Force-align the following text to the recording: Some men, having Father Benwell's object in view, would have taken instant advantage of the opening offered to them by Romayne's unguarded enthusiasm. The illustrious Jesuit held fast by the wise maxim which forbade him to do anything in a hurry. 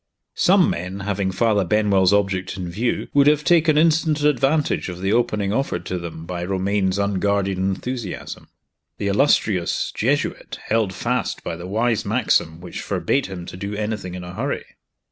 Some 0.41 0.67
men, 0.71 1.01
having 1.01 1.29
Father 1.29 1.63
Benwell's 1.63 2.11
object 2.11 2.57
in 2.57 2.69
view, 2.71 3.07
would 3.13 3.27
have 3.27 3.43
taken 3.43 3.77
instant 3.77 4.23
advantage 4.23 4.89
of 4.89 4.99
the 4.99 5.13
opening 5.13 5.53
offered 5.53 5.85
to 5.85 5.99
them 5.99 6.25
by 6.25 6.43
Romayne's 6.43 6.97
unguarded 6.97 7.59
enthusiasm. 7.59 8.49
The 8.97 9.09
illustrious 9.09 9.91
Jesuit 9.95 10.57
held 10.65 10.91
fast 10.91 11.43
by 11.43 11.55
the 11.55 11.67
wise 11.67 12.03
maxim 12.03 12.59
which 12.61 12.81
forbade 12.81 13.27
him 13.27 13.45
to 13.45 13.55
do 13.55 13.75
anything 13.75 14.15
in 14.15 14.23
a 14.23 14.33
hurry. 14.33 14.65